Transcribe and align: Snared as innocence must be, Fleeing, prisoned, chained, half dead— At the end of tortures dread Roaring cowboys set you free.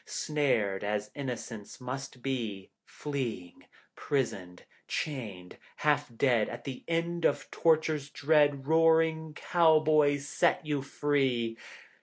Snared 0.03 0.83
as 0.83 1.11
innocence 1.13 1.79
must 1.79 2.23
be, 2.23 2.71
Fleeing, 2.85 3.65
prisoned, 3.95 4.63
chained, 4.87 5.57
half 5.75 6.11
dead— 6.17 6.49
At 6.49 6.63
the 6.63 6.83
end 6.87 7.23
of 7.23 7.51
tortures 7.51 8.09
dread 8.09 8.65
Roaring 8.65 9.35
cowboys 9.35 10.27
set 10.27 10.65
you 10.65 10.81
free. 10.81 11.55